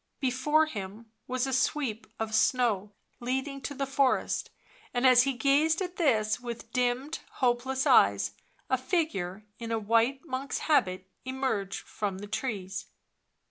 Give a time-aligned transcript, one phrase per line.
[0.19, 4.49] Before him was a sweep of snow leading to the forest,
[4.95, 8.31] and as he gazed at this with dimmed, hopeless eyes,
[8.67, 12.87] a figure in a white monk's habit emerged from the trees.